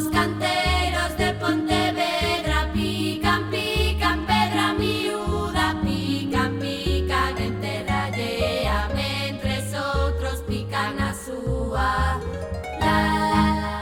[0.00, 10.98] Los canteros de Pontevedra pican, pican pedra miuda, pican, pican en terallea, mientras otros pican
[11.00, 12.18] a su a.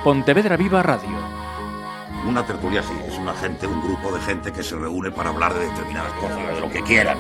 [0.03, 1.17] Pontevedra Viva Radio.
[2.27, 5.55] Una tertulia sí, es una gente, un grupo de gente que se reúne para hablar
[5.55, 7.17] de determinadas cosas, lo que quieran.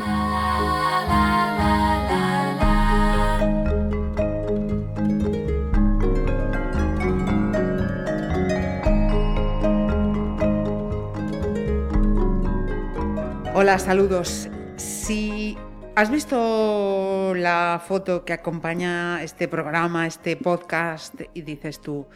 [13.61, 14.49] Hola, saludos.
[14.77, 15.59] Si
[15.97, 22.07] has visto la foto que acompaña este programa, este podcast, y dices tú,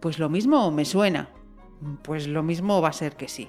[0.00, 1.30] pues lo mismo me suena,
[2.02, 3.48] pues lo mismo va a ser que sí.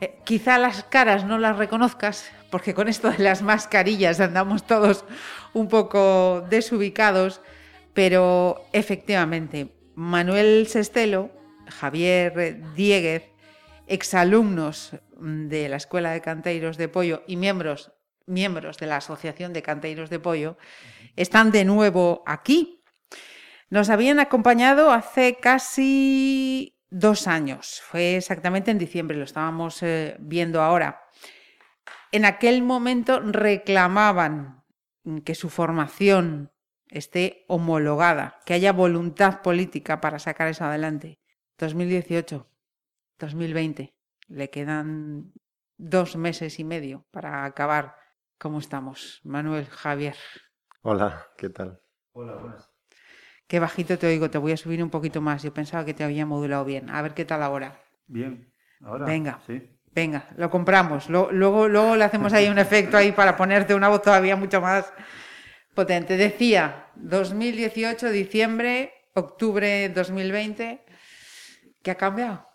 [0.00, 5.04] Eh, quizá las caras no las reconozcas, porque con esto de las mascarillas andamos todos
[5.52, 7.42] un poco desubicados,
[7.92, 11.30] pero efectivamente, Manuel Sestelo,
[11.68, 13.33] Javier Dieguez,
[13.86, 17.92] exalumnos de la Escuela de Canteiros de Pollo y miembros,
[18.26, 20.56] miembros de la Asociación de Canteiros de Pollo,
[21.16, 22.82] están de nuevo aquí.
[23.70, 30.62] Nos habían acompañado hace casi dos años, fue exactamente en diciembre, lo estábamos eh, viendo
[30.62, 31.00] ahora.
[32.12, 34.62] En aquel momento reclamaban
[35.24, 36.52] que su formación
[36.88, 41.18] esté homologada, que haya voluntad política para sacar eso adelante.
[41.58, 42.48] 2018,
[43.24, 43.94] 2020,
[44.28, 45.32] le quedan
[45.76, 47.96] dos meses y medio para acabar.
[48.38, 50.16] ¿Cómo estamos, Manuel, Javier?
[50.82, 51.80] Hola, ¿qué tal?
[52.12, 52.70] Hola, buenas.
[53.46, 55.42] Qué bajito te oigo, te voy a subir un poquito más.
[55.42, 56.90] Yo pensaba que te había modulado bien.
[56.90, 57.80] A ver qué tal ahora.
[58.06, 58.52] Bien,
[58.82, 59.06] ahora.
[59.06, 59.40] Venga.
[59.46, 59.70] Sí.
[59.92, 61.08] Venga, lo compramos.
[61.08, 64.60] Lo- luego, luego le hacemos ahí un efecto ahí para ponerte una voz todavía mucho
[64.60, 64.92] más
[65.74, 66.16] potente.
[66.16, 70.84] Decía, 2018, diciembre, octubre 2020.
[71.82, 72.46] ¿Qué ha cambiado?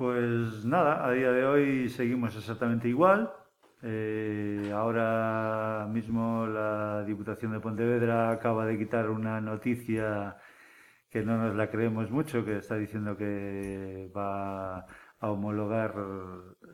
[0.00, 3.30] Pues nada, a día de hoy seguimos exactamente igual.
[3.82, 10.38] Eh, ahora mismo la Diputación de Pontevedra acaba de quitar una noticia
[11.10, 14.86] que no nos la creemos mucho, que está diciendo que va
[15.18, 15.94] a homologar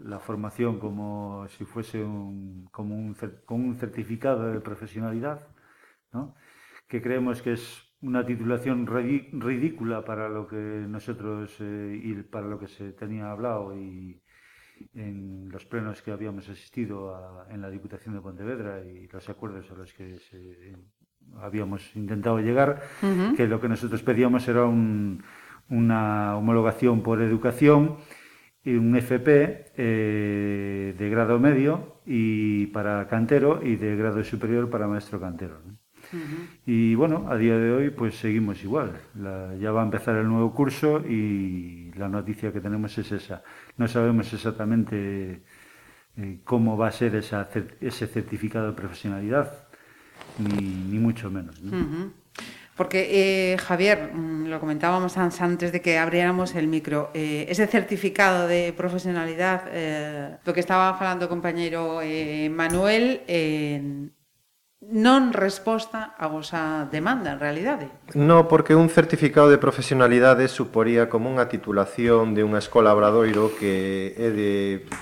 [0.05, 5.49] la formación como si fuese un, como un, con un certificado de profesionalidad,
[6.13, 6.37] ¿no?
[6.87, 12.59] que creemos que es una titulación ridícula para lo que nosotros eh, y para lo
[12.59, 14.21] que se tenía hablado y
[14.95, 19.71] en los plenos que habíamos asistido a- en la Diputación de Pontevedra y los acuerdos
[19.71, 20.77] a los que se-
[21.41, 22.83] habíamos intentado llegar,
[23.37, 25.23] que lo que nosotros pedíamos era un-
[25.71, 27.97] una homologación por educación
[28.63, 34.87] y un FP eh, de grado medio y para cantero y de grado superior para
[34.87, 35.59] maestro cantero.
[35.67, 35.77] ¿no?
[36.67, 38.93] Y bueno, a día de hoy pues seguimos igual.
[39.15, 43.43] La- ya va a empezar el nuevo curso y la noticia que tenemos es esa.
[43.77, 45.43] No sabemos exactamente
[46.19, 47.49] eh, cómo va a ser esa
[47.81, 49.53] ese certificado de profesionalidad,
[50.39, 51.61] ni, ni mucho menos.
[52.77, 57.67] Porque, eh, Javier, mm, lo comentábamos an- antes de que abriéramos el micro, eh, ese
[57.67, 63.23] certificado de profesionalidad, eh, lo que estaba falando o compañeiro eh, Manuel,
[64.87, 67.91] non resposta a vosa demanda, en realidade.
[68.15, 74.15] No, porque un certificado de profesionalidade suporía como unha titulación de unha escola obradoiro que
[74.15, 74.53] é de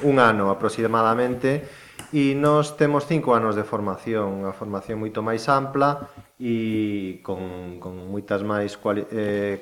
[0.01, 1.69] un ano aproximadamente
[2.17, 6.09] e nós temos cinco anos de formación, unha formación moito máis ampla
[6.41, 9.61] e con, con moitas máis cuali, eh,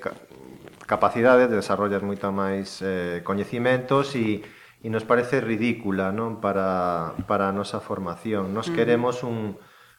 [0.87, 4.45] capacidades, desarrollas moita máis eh, coñecimentos e,
[4.79, 8.55] e nos parece ridícula non para, para a nosa formación.
[8.55, 8.75] Nos mm.
[8.77, 9.57] queremos un,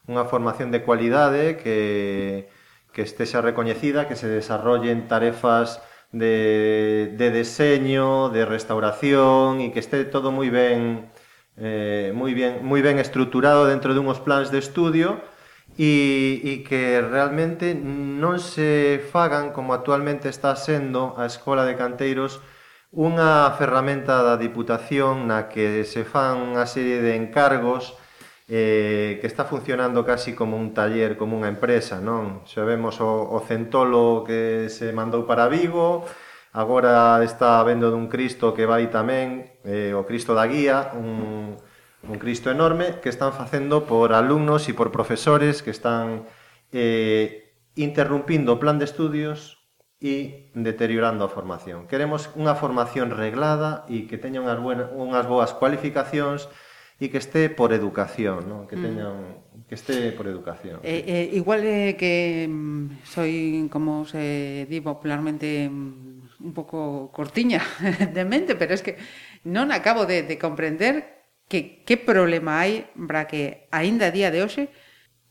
[0.07, 2.49] unha formación de cualidade que,
[2.91, 5.79] que estexa recoñecida, que se desarrollen tarefas
[6.11, 11.09] de, de deseño, de restauración e que este todo moi ben
[11.57, 15.21] eh, moi ben moi ben estruturado dentro dunhos plans de estudio
[15.77, 22.43] e, e que realmente non se fagan como actualmente está sendo a Escola de Canteiros
[22.93, 27.97] unha ferramenta da Diputación na que se fan unha serie de encargos
[28.49, 32.43] eh, que está funcionando casi como un taller, como unha empresa, non?
[32.43, 36.03] Xa vemos o, o centolo que se mandou para Vigo,
[36.51, 41.55] agora está vendo dun Cristo que vai tamén, eh, o Cristo da Guía, un,
[42.03, 46.27] un Cristo enorme, que están facendo por alumnos e por profesores que están
[46.75, 49.63] eh, interrumpindo o plan de estudios
[50.03, 51.87] e deteriorando a formación.
[51.87, 56.51] Queremos unha formación reglada e que teña unhas, buenas, unhas boas cualificacións
[57.03, 58.63] e que este por educación, ¿no?
[58.63, 58.83] Que mm.
[58.83, 60.79] teña un, que este por educación.
[60.83, 67.11] Eh, eh, igual eh, que mm, soy como se eh, di popularmente mm, un pouco
[67.11, 67.59] cortiña
[68.15, 68.95] de mente, pero es que
[69.43, 74.71] non acabo de, de comprender que que problema hai para que aínda día de hoxe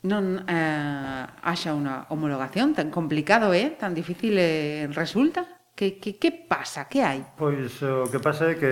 [0.05, 3.69] non eh, haxa unha homologación tan complicado é, eh?
[3.73, 5.62] tan difícil eh, resulta?
[5.75, 6.85] Que, que, que pasa?
[6.85, 7.25] Que hai?
[7.33, 8.69] Pois o que pasa é que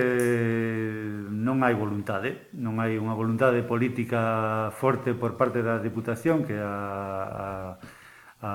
[1.34, 6.70] non hai voluntade, non hai unha voluntade política forte por parte da Diputación que a,
[6.70, 7.46] a,
[8.38, 8.50] a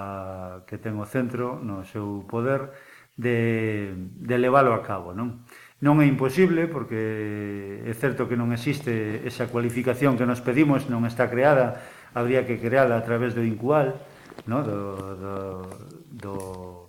[0.63, 2.71] que ten o centro no seu poder
[3.19, 5.43] de, de leválo a cabo, non?
[5.83, 11.03] Non é imposible porque é certo que non existe esa cualificación que nos pedimos, non
[11.03, 11.83] está creada,
[12.15, 13.91] habría que creala a través do INCUAL,
[14.47, 14.63] no?
[14.63, 14.79] do,
[15.19, 15.35] do,
[16.15, 16.86] do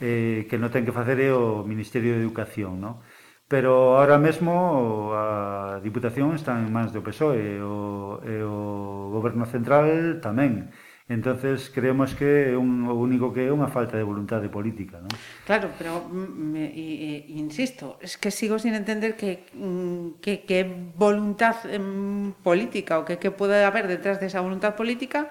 [0.00, 3.04] eh, que non ten que facer é o Ministerio de Educación, non?
[3.50, 9.44] Pero ahora mesmo a Diputación está en mans do PSOE e o, e o Goberno
[9.44, 10.72] Central tamén.
[11.10, 15.10] Entonces creemos que é un, o único que é unha falta de voluntade política, non?
[15.42, 16.86] Claro, pero me, mm, mm, e,
[17.26, 23.04] e, insisto, es que sigo sin entender que mm, que que voluntad em, política o
[23.04, 25.26] que que pode haber detrás desa de voluntad política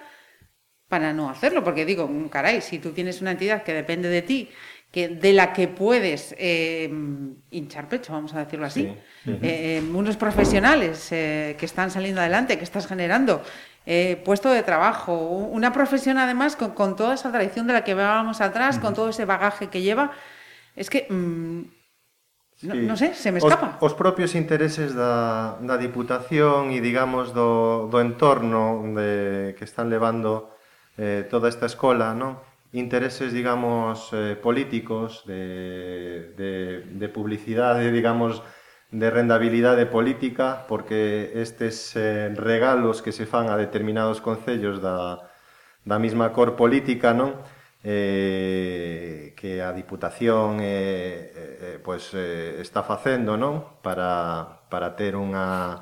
[0.89, 4.49] para no hacerlo, porque digo, caray, si tú tienes una entidad que depende de ti,
[4.91, 6.91] que de la que puedes eh,
[7.51, 8.91] hinchar pecho, vamos a decirlo así,
[9.23, 9.37] sí.
[9.43, 13.43] eh, unos profesionales eh, que están saliendo adelante, que estás generando,
[13.85, 17.93] eh, puesto de trabajo, una profesión además con, con, toda esa tradición de la que
[17.93, 18.81] veábamos atrás, uh -huh.
[18.81, 20.11] con todo ese bagaje que lleva,
[20.75, 21.05] es que...
[21.09, 21.79] Mm,
[22.61, 23.79] No, sei, se me escapa.
[23.79, 29.87] Os, os propios intereses da, da Diputación e, digamos, do, do entorno de, que están
[29.87, 30.58] levando
[30.99, 32.43] eh, toda esta escola, non?
[32.71, 36.51] intereses, digamos, eh, políticos, de, de,
[36.85, 38.43] de publicidade, digamos,
[38.91, 45.29] de rendabilidade política, porque estes eh, regalos que se fan a determinados concellos da,
[45.85, 47.41] da mesma cor política, non?
[47.81, 53.79] Eh, que a Diputación eh, eh, pois, eh, está facendo non?
[53.81, 55.79] Para, para ter unha,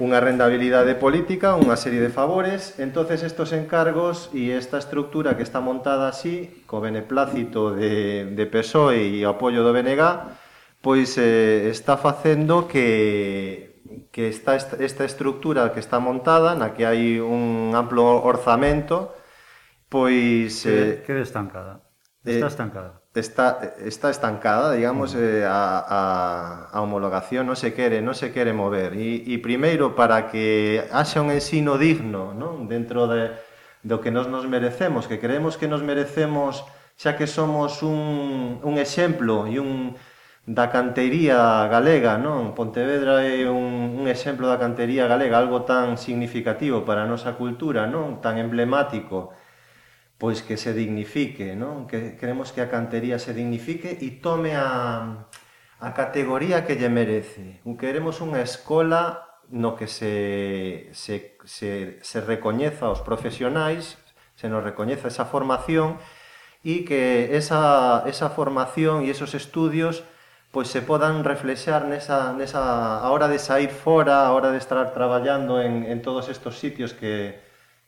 [0.00, 5.60] unha rendabilidade política, unha serie de favores, entonces estos encargos e esta estructura que está
[5.60, 10.00] montada así, co beneplácito de, de PSOE e o apoio do BNG,
[10.80, 17.20] pois eh, está facendo que, que esta, esta estructura que está montada, na que hai
[17.20, 19.12] un amplo orzamento,
[19.92, 20.64] pois...
[20.64, 21.84] Eh, quede estancada,
[22.24, 22.96] eh, está estancada.
[22.96, 25.18] Eh, está, está estancada, digamos, mm.
[25.20, 28.96] eh, a, a, a homologación non se quere, non se quere mover.
[28.96, 32.64] E, e primeiro, para que haxa un ensino digno non?
[32.64, 33.36] dentro de,
[33.84, 36.64] do que nos nos merecemos, que creemos que nos merecemos
[36.96, 39.98] xa que somos un, un exemplo e un
[40.42, 42.50] da cantería galega, non?
[42.58, 47.86] Pontevedra é un, un exemplo da cantería galega, algo tan significativo para a nosa cultura,
[47.86, 48.18] non?
[48.18, 49.30] Tan emblemático
[50.22, 51.90] pois que se dignifique, non?
[51.90, 55.26] Que queremos que a cantería se dignifique e tome a,
[55.82, 57.58] a categoría que lle merece.
[57.74, 63.98] Queremos unha escola no que se, se, se, se recoñeza aos profesionais,
[64.38, 65.98] se nos recoñeza esa formación
[66.62, 70.06] e que esa, esa formación e esos estudios
[70.54, 72.62] pois se podan reflexar nesa, nesa
[73.02, 76.94] a hora de sair fora, a hora de estar traballando en, en todos estos sitios
[76.94, 77.42] que,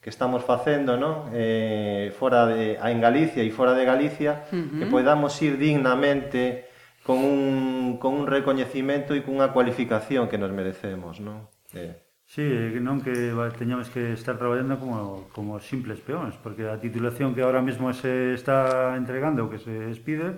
[0.04, 1.32] que estamos facendo non?
[1.32, 4.76] Eh, fora de, en Galicia e fora de Galicia, uh -huh.
[4.76, 6.68] que podamos ir dignamente
[7.08, 11.24] con un, con un recoñecimento e cunha cualificación que nos merecemos.
[11.24, 11.48] Non?
[11.72, 12.04] Eh.
[12.28, 12.44] Sí,
[12.84, 17.64] non que teñamos que estar traballando como, como simples peóns, porque a titulación que ahora
[17.64, 20.36] mesmo se está entregando, que se expide,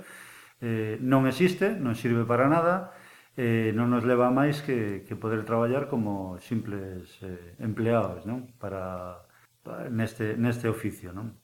[0.62, 2.94] eh, non existe, non sirve para nada,
[3.34, 8.46] eh, non nos leva máis que, que poder traballar como simples eh, empleados, non?
[8.62, 9.25] Para,
[9.90, 11.12] neste, neste oficio.
[11.12, 11.34] Non?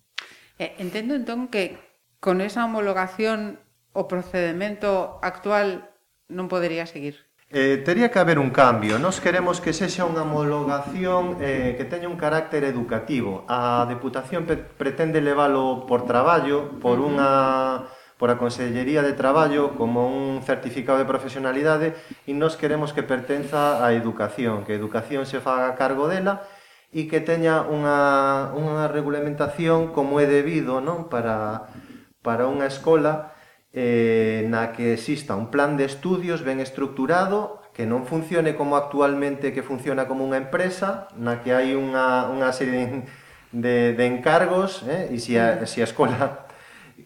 [0.58, 1.78] Eh, entendo entón que
[2.22, 3.58] con esa homologación
[3.92, 5.92] o procedimento actual
[6.30, 7.28] non podería seguir.
[7.52, 8.96] Eh, tería que haber un cambio.
[8.96, 13.44] Nos queremos que sexa unha homologación eh, que teña un carácter educativo.
[13.44, 20.06] A Deputación pre pretende leválo por traballo, por unha por a Consellería de Traballo como
[20.06, 25.42] un certificado de profesionalidade e nos queremos que pertenza á educación, que a educación se
[25.42, 26.46] faga cargo dela
[26.92, 31.72] e que teña unha, unha regulamentación como é debido non para,
[32.20, 33.32] para unha escola
[33.72, 39.56] eh, na que exista un plan de estudios ben estructurado que non funcione como actualmente
[39.56, 43.08] que funciona como unha empresa na que hai unha, unha serie
[43.56, 46.44] de, de encargos eh, e se si a, si a escola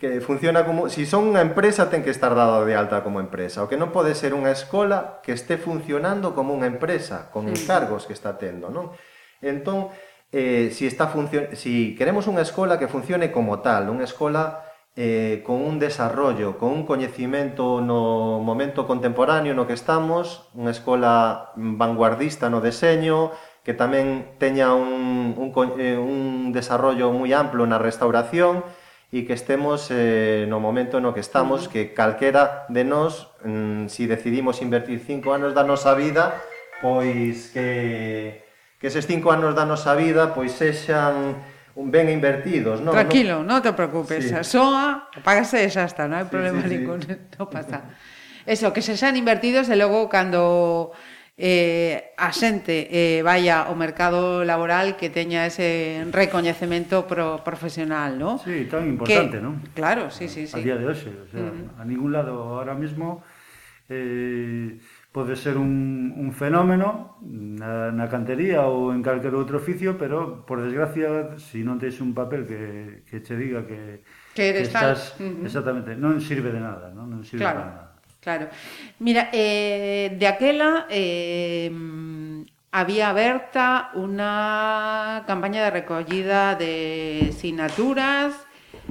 [0.02, 3.22] que funciona como se si son unha empresa ten que estar dado de alta como
[3.22, 7.46] empresa o que non pode ser unha escola que este funcionando como unha empresa con
[7.46, 8.90] encargos que está tendo non?
[9.46, 9.88] Entón,
[10.32, 11.12] eh, si, está
[11.54, 16.72] si queremos unha escola que funcione como tal, unha escola eh, con un desarrollo, con
[16.72, 24.38] un coñecimento no momento contemporáneo no que estamos, unha escola vanguardista no deseño, que tamén
[24.40, 28.64] teña un, un, eh, un desarrollo moi amplo na restauración
[29.12, 31.72] e que estemos eh, no momento no que estamos, uh -huh.
[31.72, 36.40] que calquera de nós, mm, si decidimos invertir cinco anos da nosa vida,
[36.80, 38.45] pois que
[38.78, 41.36] que eses cinco anos da nosa vida pois sexan
[41.76, 42.96] un ben invertidos, non?
[42.96, 44.36] Tranquilo, non no te preocupes, sí.
[44.44, 47.14] soa, apágase e xa está, non hai sí, problema sí, sí, ningún, sí.
[47.40, 47.78] non pasa.
[48.48, 50.96] Eso, que sexan invertidos e logo cando
[51.36, 58.40] eh, a xente eh, vaya ao mercado laboral que teña ese recoñecemento pro profesional, ¿no?
[58.40, 59.60] Sí, tan importante, que, ¿no?
[59.76, 60.56] Claro, sí, sí, sí.
[60.56, 61.80] A día de hoxe, o sea, uh -huh.
[61.80, 63.20] a ningún lado ahora mismo
[63.92, 64.80] eh,
[65.16, 70.60] pode ser un, un fenómeno na, na cantería ou en calquer outro oficio, pero, por
[70.60, 74.04] desgracia, se si non tens un papel que, que che diga que,
[74.36, 75.16] que, que estás...
[75.16, 75.24] Tal.
[75.24, 75.48] Uh -huh.
[75.48, 77.84] Exactamente, non sirve de nada, non, non sirve claro, de nada.
[78.20, 78.44] Claro.
[79.00, 81.72] Mira, eh, de aquela eh,
[82.76, 88.36] había aberta unha campaña de recollida de sinaturas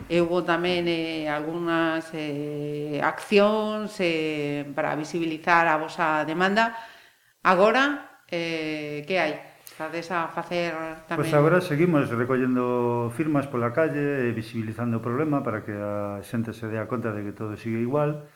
[0.09, 6.75] Eu vou tamén eh, algunhas eh, accións eh, para visibilizar a vosa demanda.
[7.41, 9.33] Agora, eh, que hai?
[9.65, 10.71] Estades a facer
[11.09, 11.19] tamén...
[11.19, 16.23] Pois pues agora seguimos recollendo firmas pola calle e visibilizando o problema para que a
[16.23, 18.29] xente se dea conta de que todo sigue igual.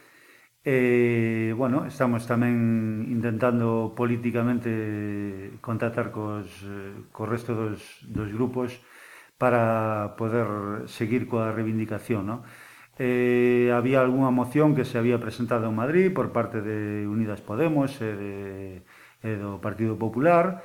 [0.59, 8.83] E, bueno, estamos tamén intentando políticamente contactar cos, eh, cos resto dos, dos grupos
[9.39, 12.27] para poder seguir coa reivindicación.
[12.27, 12.37] No?
[12.99, 17.95] Eh, había algunha moción que se había presentado en Madrid por parte de Unidas Podemos
[18.03, 18.33] e, de,
[19.23, 20.61] e do Partido Popular,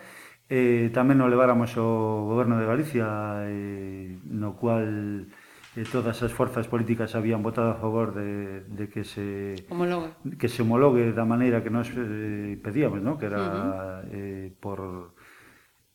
[0.51, 3.07] eh, tamén o leváramos ao goberno de Galicia,
[3.47, 5.31] eh, no cual
[5.79, 10.11] eh, todas as forzas políticas habían votado a favor de, de que se homologue.
[10.39, 13.15] que se homologue da maneira que nós eh, pedíamos, ¿no?
[13.19, 14.11] que era uh -huh.
[14.11, 15.15] eh, por,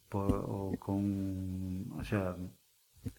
[0.08, 1.04] por o con,
[2.00, 2.36] o sea,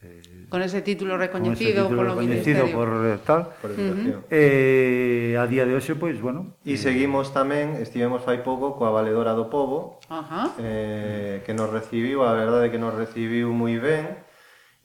[0.02, 2.76] eh, con ese título recoñecido con ese título polo recoñecido ministerio.
[2.76, 4.24] por eh, tal por educación.
[4.30, 6.80] eh, a día de hoxe pois pues, bueno e eh...
[6.80, 10.54] seguimos tamén estivemos fai pouco coa valedora do povo Ajá.
[10.60, 14.20] eh, que nos recibiu a verdade que nos recibiu moi ben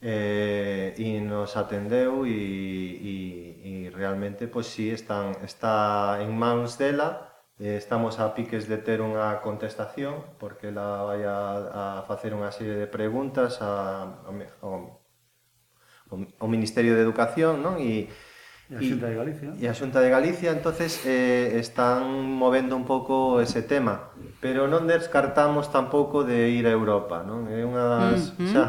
[0.02, 3.16] eh, e nos atendeu e, e,
[3.64, 8.76] e realmente pois si sí, están, está en mans dela Eh, estamos a piques de
[8.76, 11.40] ter unha contestación, porque ela vai a,
[11.72, 15.00] a facer unha serie de preguntas a, ao, ao,
[16.20, 17.80] o Ministerio de Educación, non?
[17.80, 18.12] E,
[18.66, 19.50] E a Xunta de Galicia.
[19.62, 24.10] E a Xunta de Galicia, entonces eh, están movendo un pouco ese tema,
[24.42, 27.46] pero non descartamos tampouco de ir a Europa, non?
[27.46, 28.50] É unha das, mm -hmm.
[28.52, 28.64] xa,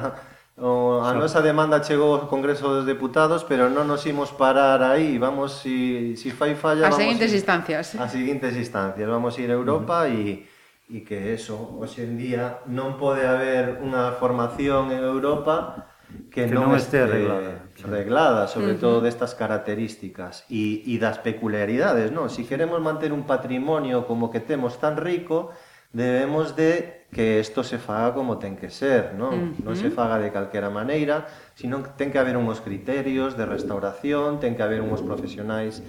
[0.58, 5.20] O, a nosa demanda chegou ao Congreso dos Deputados, pero non nos imos parar aí,
[5.20, 7.86] vamos si si fai falla as vamos seguintes ir, instancias.
[7.92, 10.96] As seguintes instancias, vamos ir a Europa e uh -huh.
[10.96, 15.92] e que eso, hoxe en día non pode haber unha formación en Europa
[16.32, 18.84] que, que non, non este reglada, reglada sobre uh -huh.
[18.96, 22.32] todo destas características e, e das peculiaridades, non?
[22.32, 25.52] Si queremos manter un patrimonio como que temos tan rico,
[25.96, 29.56] debemos de que isto se faga como ten que ser, non?
[29.56, 29.96] Mm, non se mm.
[29.96, 31.24] faga de calquera maneira,
[31.56, 35.80] sino que ten que haber unhos criterios de restauración, ten que haber unhos profesionais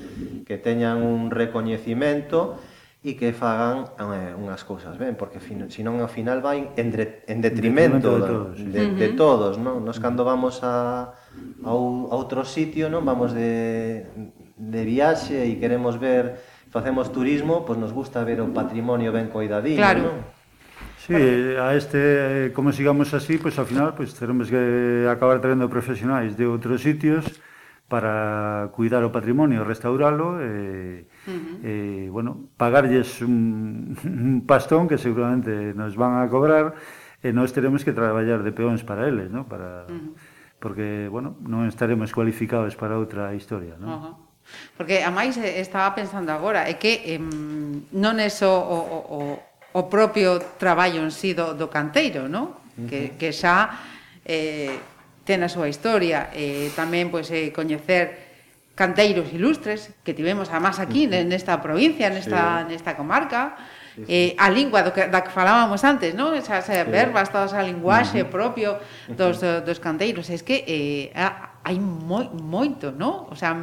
[0.48, 2.56] que teñan un recoñecimento
[3.04, 7.28] e que fagan eh, unhas cousas ben, porque fin, senón ao final vai en, de,
[7.28, 8.96] en detrimento, detrimento de, todos, de, uh -huh.
[8.96, 9.84] de todos non?
[9.84, 13.04] Nos cando vamos a, a, a outro sitio, non?
[13.04, 14.08] Vamos de,
[14.56, 19.80] de viaxe e queremos ver facemos turismo, pois nos gusta ver o patrimonio ben coidadinho,
[19.80, 20.02] claro.
[20.02, 20.18] non?
[21.08, 25.40] Sí, a este, como sigamos así, pois pues, ao final pois, pues, teremos que acabar
[25.40, 27.24] traendo profesionais de outros sitios
[27.88, 31.56] para cuidar o patrimonio, restauralo e, uh -huh.
[31.64, 31.74] e
[32.12, 36.76] bueno, pagarlles un, un pastón que seguramente nos van a cobrar
[37.24, 39.48] e nós teremos que traballar de peóns para eles, ¿no?
[39.48, 40.12] para, uh -huh.
[40.60, 43.80] porque bueno, non estaremos cualificados para outra historia.
[43.80, 43.88] ¿no?
[43.88, 44.27] Uh -huh.
[44.78, 48.78] Porque, a máis, eh, estaba pensando agora, é que em, non é só o,
[49.10, 49.20] o,
[49.74, 52.54] o propio traballo en sí do, do canteiro, non?
[52.78, 52.88] Uh -huh.
[52.90, 53.74] que, que xa
[54.26, 54.78] eh,
[55.28, 56.30] ten a súa historia.
[56.32, 58.28] Eh, tamén, pois, eh, coñecer
[58.78, 61.26] canteiros ilustres que tivemos además aquí uh -huh.
[61.26, 62.78] nesta provincia, nesta, sí.
[62.78, 63.58] nesta comarca,
[63.98, 64.14] sí, sí.
[64.14, 66.38] eh, a lingua do que, da que falábamos antes, non?
[66.38, 66.94] Esas eh, sí.
[66.94, 68.32] verbas, toda esa linguaxe uh -huh.
[68.32, 68.70] propio
[69.10, 70.30] dos, dos canteiros.
[70.30, 71.10] Es que eh,
[71.66, 73.26] hai moi, moito, non?
[73.28, 73.58] O sea,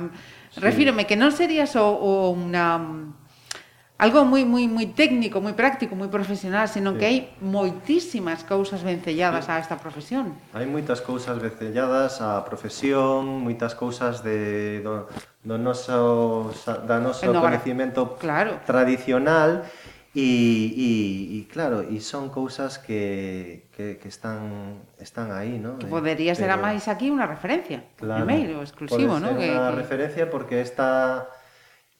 [0.54, 0.62] Sí.
[0.62, 2.78] Refírome que non sería só o unha
[3.98, 6.98] algo moi moi moi técnico, moi práctico, moi profesional, senón sí.
[7.02, 9.50] que hai moitísimas cousas vencelladas sí.
[9.50, 10.38] a esta profesión.
[10.54, 15.10] Hai moitas cousas vencelladas á profesión, moitas cousas de do,
[15.42, 16.54] do noso
[16.86, 17.58] da noso Enogara.
[17.58, 18.62] conocimento claro.
[18.62, 19.66] tradicional
[20.14, 20.22] E,
[20.78, 20.90] e,
[21.42, 25.74] e claro, e son cousas que, que, que están, están aí, ¿no?
[25.82, 26.62] Que eh, podería ser pero...
[26.62, 29.34] a máis aquí unha referencia, claro, primeiro, exclusivo, non?
[29.34, 29.66] Pode ser ¿no?
[29.66, 29.80] unha que...
[29.82, 31.26] referencia porque esta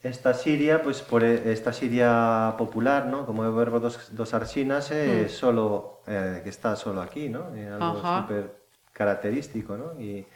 [0.04, 3.26] esta Siria, pois pues, por esta Siria popular, ¿no?
[3.26, 5.35] Como é o verbo dos, dos arxinas, é mm.
[5.35, 7.50] solo eh, que está solo aquí, ¿no?
[7.59, 8.23] É algo Ajá.
[8.23, 8.62] super
[8.94, 9.99] característico, ¿no?
[9.99, 10.30] E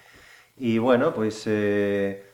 [0.58, 2.26] e bueno, pois pues, eh,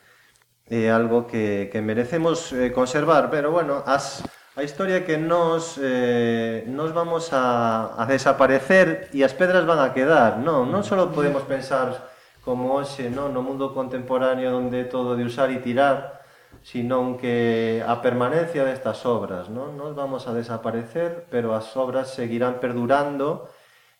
[0.72, 4.24] é algo que, que merecemos eh, conservar, pero bueno, as
[4.56, 9.90] A historia que nós eh, nós vamos a, a desaparecer e as pedras van a
[9.90, 10.70] quedar, non?
[10.70, 11.90] Non só podemos pensar
[12.38, 13.34] como hoxe, non?
[13.34, 16.22] No mundo contemporáneo onde todo de usar e tirar,
[16.62, 19.74] senón que a permanencia destas obras, non?
[19.74, 23.50] Nós vamos a desaparecer, pero as obras seguirán perdurando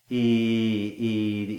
[0.07, 1.11] e, e,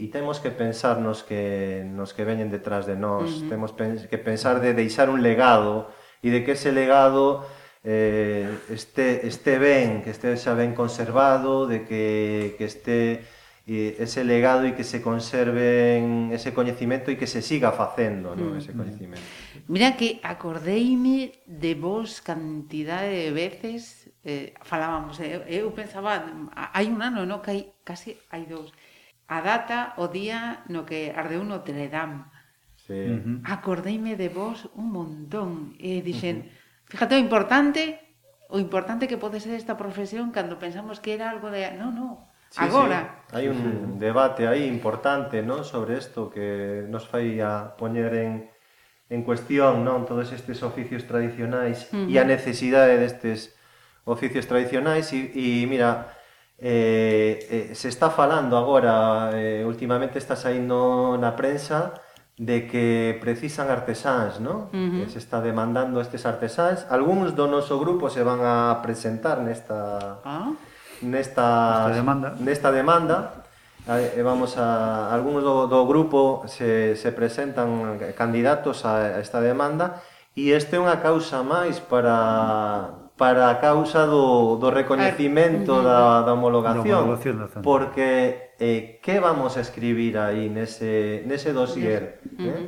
[0.02, 3.50] e temos que pensar nos que, nos que veñen detrás de nós, uh -huh.
[3.52, 5.92] temos que pensar de deixar un legado
[6.24, 7.44] e de que ese legado
[7.86, 13.22] eh, este, este ben, que este xa ben conservado, de que, que este
[13.70, 18.54] eh, ese legado e que se conserven ese coñecimento e que se siga facendo, no,
[18.54, 18.78] mm, ese mm.
[18.78, 19.26] coñecimento.
[19.70, 26.26] Mira que acordeime de vos cantidade de veces eh, falábamos, eu, eu pensaba
[26.74, 28.74] hai un ano, no, que hai, casi hai dous,
[29.30, 32.34] a data, o día no que ardeu no Teledam.
[32.86, 32.94] Sí.
[32.94, 33.38] Uh -huh.
[33.46, 38.00] Acordeime de vos un montón e eh, dixen, uh -huh Fíjate o importante,
[38.50, 42.30] o importante que pode ser esta profesión cando pensamos que era algo de, no, no,
[42.50, 43.26] sí, agora.
[43.30, 43.42] Sí.
[43.42, 48.56] Hai un debate aí importante, non, sobre isto que nos fai a poñer en
[49.10, 52.10] en cuestión, non, todos estes oficios tradicionais uh -huh.
[52.10, 53.54] e a necesidade destes
[54.06, 56.10] oficios tradicionais e, e mira,
[56.58, 61.94] eh, eh, se está falando agora, eh, últimamente está saindo na prensa
[62.36, 64.68] de que precisan artesáns, non?
[64.70, 65.00] Uh -huh.
[65.08, 66.84] Que se está demandando estes artesáns.
[66.92, 70.52] Algúns do noso grupo se van a presentar nesta ah.
[71.00, 72.28] nesta Esta demanda.
[72.40, 73.18] nesta demanda.
[73.86, 80.02] E eh, vamos a algúns do, do grupo se se presentan candidatos a esta demanda
[80.34, 86.00] e este é unha causa máis para para a causa do, do recoñecimento ah, da,
[86.28, 92.20] da homologación, da homologación porque eh, que vamos a escribir aí nese, nese dossier?
[92.26, 92.50] Uh -huh.
[92.52, 92.66] eh?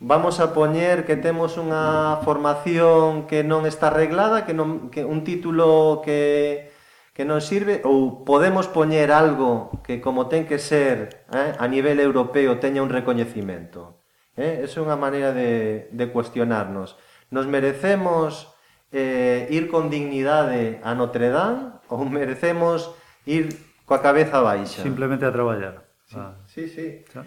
[0.00, 5.28] Vamos a poñer que temos unha formación que non está arreglada, que, non, que un
[5.28, 6.72] título que,
[7.12, 12.00] que non sirve, ou podemos poñer algo que como ten que ser eh, a nivel
[12.00, 14.00] europeo teña un recoñecimento.
[14.40, 14.64] Eh?
[14.64, 16.96] É unha maneira de, de cuestionarnos.
[17.28, 18.54] Nos merecemos
[18.92, 22.90] eh, ir con dignidade a Notre Dame ou merecemos
[23.26, 23.50] ir
[23.86, 24.82] coa cabeza baixa?
[24.82, 25.86] Simplemente a traballar.
[26.06, 26.34] Sí, ah.
[26.46, 26.68] sí.
[26.68, 26.86] sí.
[27.10, 27.22] Xa.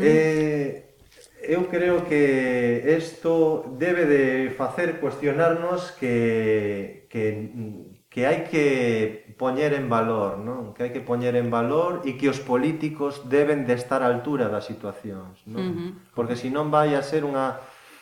[0.00, 0.96] Eh,
[1.42, 7.52] eu creo que isto debe de facer cuestionarnos que, que,
[8.08, 10.72] que hai que poñer en valor, non?
[10.72, 14.48] Que hai que poñer en valor e que os políticos deben de estar á altura
[14.48, 15.64] das situacións, non?
[15.64, 15.90] Uh -huh.
[16.16, 17.60] Porque senón vai a ser unha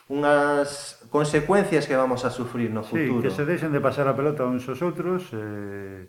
[0.09, 3.21] unhas consecuencias que vamos a sufrir no futuro.
[3.21, 6.09] Sí, que se deixen de pasar a pelota uns aos outros eh,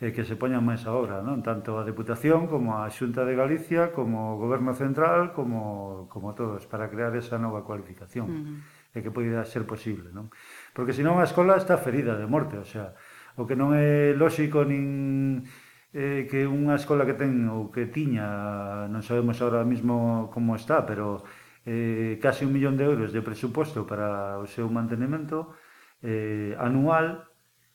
[0.00, 1.44] e eh, eh, que se poñan máis a obra, non?
[1.44, 6.64] Tanto a Deputación como a Xunta de Galicia, como o Goberno Central, como, como todos,
[6.64, 8.96] para crear esa nova cualificación uh -huh.
[8.96, 10.32] e que poida ser posible, non?
[10.72, 12.96] Porque senón a escola está ferida de morte, o sea,
[13.36, 15.44] o que non é lóxico nin
[15.92, 20.88] eh, que unha escola que ten ou que tiña, non sabemos agora mesmo como está,
[20.88, 21.20] pero
[21.68, 25.52] eh, case un millón de euros de presuposto para o seu mantenimento
[26.00, 27.28] eh, anual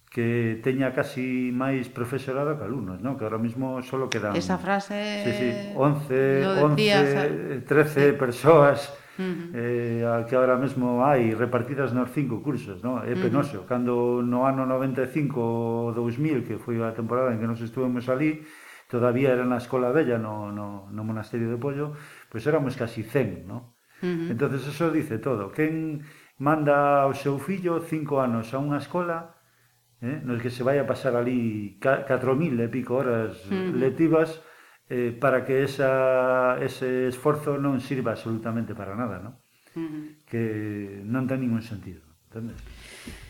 [0.09, 3.17] que teña casi máis profesorado que alumnos, ¿no?
[3.17, 4.37] que ahora mismo solo quedan...
[4.37, 5.25] Esa frase...
[5.25, 8.17] Sí, sí, 11, 11 13 sí.
[8.17, 9.49] persoas uh -huh.
[9.53, 13.01] eh, que ahora mesmo hai repartidas nos cinco cursos, ¿no?
[13.01, 13.61] é penoso.
[13.61, 13.69] Uh -huh.
[13.69, 18.45] Cando no ano 95 2000, que foi a temporada en que nos estuvemos ali,
[18.89, 21.97] todavía era na Escola Bella, no, no, no Monasterio de Pollo,
[22.29, 23.73] pois pues éramos casi 100, ¿no?
[24.03, 24.31] Uh -huh.
[24.35, 25.55] entonces eso dice todo.
[25.55, 26.03] Quen
[26.35, 29.39] manda ao seu fillo cinco anos a unha escola
[30.03, 33.71] eh, no que se vai a pasar ali 4.000 e pico horas uh -huh.
[33.79, 34.43] lectivas
[34.91, 39.39] eh, para que esa, ese esforzo non sirva absolutamente para nada, ¿no?
[39.73, 40.03] Uh -huh.
[40.27, 40.43] que
[41.07, 42.59] non ten ningún sentido entendes?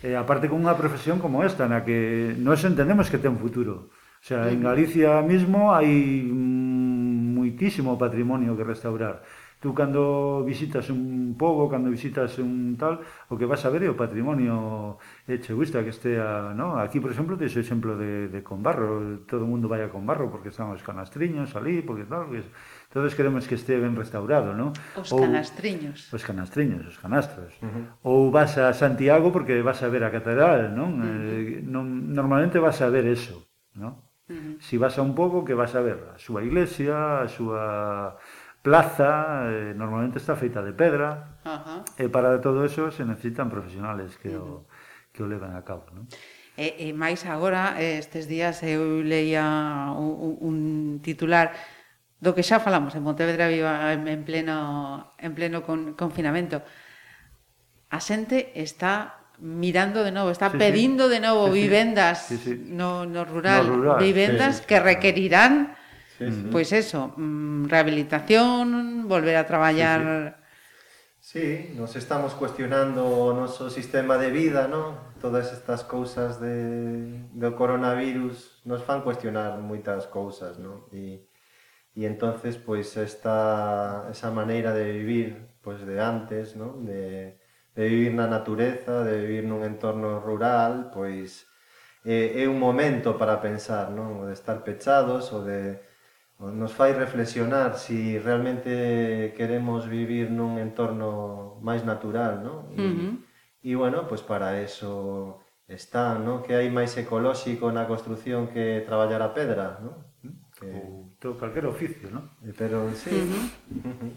[0.02, 4.26] Eh, aparte con unha profesión como esta na que nos entendemos que ten futuro o
[4.26, 9.22] sea, en Galicia mismo hai mm, muitísimo moitísimo patrimonio que restaurar
[9.63, 12.99] Tú cando visitas un pobo, cando visitas un tal,
[13.32, 16.76] o que vas a ver é o patrimonio echeguista que estea, no?
[16.76, 20.28] Aquí, por exemplo, tens o exemplo de, de Conbarro, todo o mundo vai a Conbarro
[20.28, 22.43] porque están os canastriños ali, porque tal, que
[22.91, 24.76] todos queremos que este ben restaurado, non?
[24.99, 26.12] Os ou, canastriños.
[26.12, 27.56] Os canastriños, os canastros.
[27.63, 27.84] Uh -huh.
[28.04, 30.99] Ou vas a Santiago porque vas a ver a catedral, non?
[30.99, 31.63] Uh -huh.
[31.63, 33.47] eh, non normalmente vas a ver eso,
[33.80, 33.95] non?
[34.28, 34.56] Uh -huh.
[34.60, 38.19] Si vas a un pobo que vas a ver a súa iglesia, a súa
[38.63, 41.84] plaza, eh, normalmente está feita de pedra, Ajá.
[41.99, 44.63] e para todo eso se necesitan profesionales que o,
[45.12, 45.86] que o leven a cabo.
[45.91, 46.08] Non?
[46.56, 49.43] E, e máis agora, estes días eu leía
[49.93, 50.58] un, un
[51.04, 51.52] titular
[52.23, 56.63] do que xa falamos en Pontevedra Viva en, en pleno en pleno con, confinamento.
[57.91, 61.19] A xente está mirando de novo, está sí, pedindo sí.
[61.19, 62.54] de novo sí, vivendas sí, sí.
[62.63, 65.76] No, no rural, no rural, vivendas sí, que requerirán
[66.32, 66.50] sí, sí.
[66.52, 70.38] pois eso, mm, rehabilitación, volver a traballar...
[71.20, 71.70] Sí, sí.
[71.70, 75.14] sí, nos estamos cuestionando o noso sistema de vida, ¿no?
[75.20, 80.88] Todas estas cousas de, do coronavirus nos fan cuestionar moitas cousas, ¿no?
[80.92, 81.28] E,
[81.96, 86.76] e entonces, pois, esta, esa maneira de vivir, pois, de antes, ¿no?
[86.84, 87.40] De,
[87.76, 91.48] de vivir na natureza, de vivir nun entorno rural, pois
[92.06, 94.22] é, é un momento para pensar, non?
[94.22, 95.80] O de estar pechados, o de
[96.52, 102.68] nos fai reflexionar se si realmente queremos vivir nun entorno máis natural, non?
[102.76, 103.14] E, uh -huh.
[103.64, 106.44] e bueno, pois pues para eso está, non?
[106.44, 110.04] Que hai máis ecolóxico na construción que traballar a pedra, non?
[110.60, 110.68] Que...
[110.68, 112.28] Ou todo calquer oficio, non?
[112.60, 113.14] Pero sí.
[113.14, 113.46] Uh -huh.
[113.80, 114.12] Uh -huh.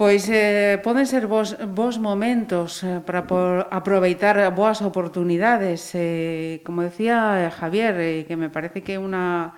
[0.00, 5.92] Pois eh, poden ser vos, vos momentos eh, para por aproveitar boas oportunidades.
[5.92, 9.52] Eh, como decía eh, Javier, eh, que me parece que é unha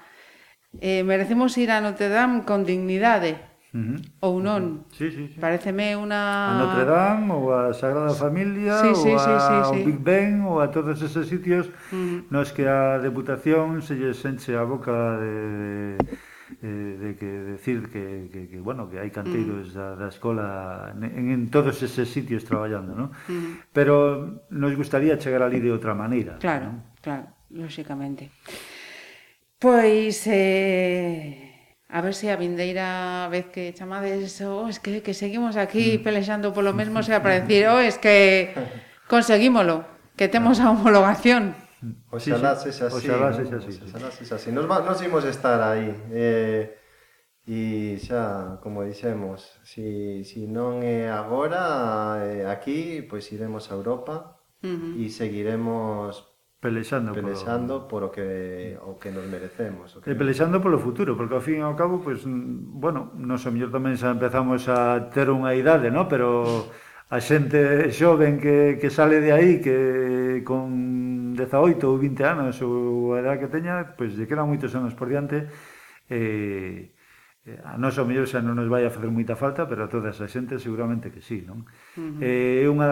[0.80, 3.50] eh, merecemos ir a Notre Dame con dignidade.
[3.72, 3.98] Uh -huh.
[4.20, 4.62] Ou non?
[4.62, 4.96] Uh -huh.
[4.96, 5.40] Sí, sí, sí.
[5.40, 6.22] Pareceme unha...
[6.52, 9.80] A Notre Dame, ou a Sagrada Familia, sí, sí, ou a sí, sí, sí.
[9.80, 12.28] O Big Ben, ou a todos esos sitios uh -huh.
[12.28, 17.88] nos que a Deputación se lle senche a boca de, de eh, de que decir
[17.88, 19.76] que, que, que bueno, que hai canteiros mm.
[19.76, 23.06] da, da escola en, en todos esos sitios traballando, ¿no?
[23.28, 23.72] Mm.
[23.72, 26.36] Pero nos gustaría chegar ali de outra maneira.
[26.38, 26.82] Claro, ¿no?
[27.00, 28.28] claro, lóxicamente.
[29.62, 35.54] Pois, eh, a ver se a vindeira vez que chamades, oh, es que, que seguimos
[35.56, 36.02] aquí mm.
[36.02, 38.52] pelexando polo mesmo, se para decir, oh, es que
[39.08, 41.54] conseguímolo, que temos a homologación.
[42.10, 43.06] Oxalá sexa así.
[43.06, 43.80] Oxalá sexa así.
[43.86, 44.50] Oxalá sexa así.
[44.50, 45.94] Nos, nos imos estar aí.
[46.10, 46.82] Eh,
[47.44, 54.38] E xa, como dixemos, si, si non é agora, eh, aquí, pois iremos a Europa
[54.62, 55.02] uh -huh.
[55.02, 56.31] e seguiremos
[56.62, 58.06] pelexando, pelexando polo...
[58.06, 61.58] polo que o que nos merecemos, o que E pelexando polo futuro, porque ao fin
[61.58, 65.58] e ao cabo, pois, pues, bueno, non a mellor tamén xa empezamos a ter unha
[65.58, 66.06] idade, ¿no?
[66.06, 66.70] Pero
[67.10, 73.18] a xente xoven que, que sale de aí que con 18 ou 20 anos ou
[73.18, 75.50] a edad que teña, pois lle quedan moitos anos por diante
[76.06, 76.91] eh,
[77.44, 79.90] Eh, a nós ao mellor xa non nos vai a facer moita falta, pero a
[79.90, 81.66] toda esa xente seguramente que sí, non?
[81.98, 82.62] Uh eh, -huh.
[82.62, 82.90] É eh, unha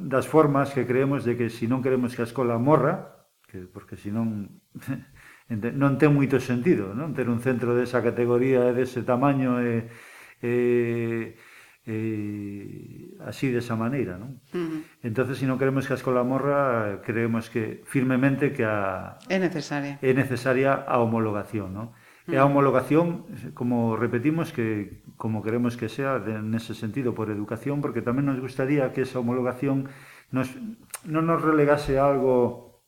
[0.00, 3.68] das formas que creemos de que se si non queremos que a escola morra, que
[3.68, 4.56] porque se non
[5.52, 7.12] non ten moito sentido, non?
[7.12, 9.92] Ter un centro desa categoría e dese tamaño e
[10.40, 11.36] eh,
[11.84, 14.40] eh, así desa maneira, non?
[14.56, 14.80] Uh -huh.
[15.04, 19.36] Entonces, se si non queremos que a escola morra, creemos que firmemente que a é
[19.36, 20.00] necesaria.
[20.00, 21.92] É necesaria a homologación, non?
[22.24, 27.84] E a homologación, como repetimos, que como queremos que sea de, nese sentido por educación,
[27.84, 29.92] porque tamén nos gustaría que esa homologación
[30.32, 30.48] nos,
[31.04, 32.80] non nos relegase a algo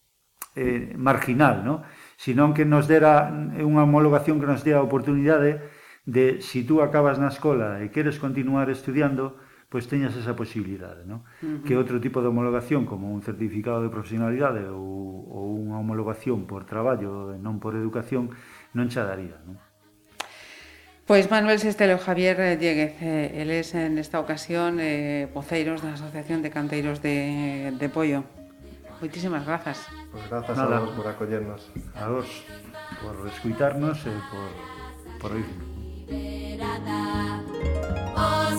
[0.56, 1.84] eh, marginal, ¿no?
[2.16, 3.28] sino que nos dera
[3.60, 5.60] unha homologación que nos dea a oportunidade
[6.08, 9.36] de, si tú acabas na escola e queres continuar estudiando,
[9.68, 11.26] pois teñas esa posibilidade, ¿no?
[11.42, 11.62] Uh -huh.
[11.66, 16.64] Que outro tipo de homologación, como un certificado de profesionalidade ou, ou unha homologación por
[16.64, 18.32] traballo e non por educación,
[18.76, 19.56] non xa daría, non?
[21.08, 25.94] Pois Manuel Sestelo Javier eh, Dieguez, eh, el es en esta ocasión eh, voceiros da
[25.96, 28.26] Asociación de Canteiros de, de Pollo.
[29.00, 29.86] Moitísimas grazas.
[30.12, 30.76] Pois grazas Nada.
[30.76, 31.72] a vos por acollernos.
[31.94, 32.28] A vos
[33.00, 34.50] por escuitarnos e eh, por,
[35.22, 35.64] por oírnos.
[38.18, 38.58] Os